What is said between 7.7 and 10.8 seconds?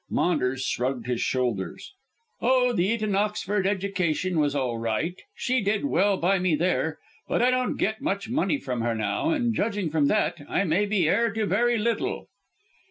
get much money from her now, and judging from that, I